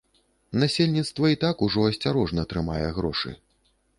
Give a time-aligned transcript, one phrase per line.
[0.61, 3.37] Насельніцтва і так ужо асцярожна трымае грошы.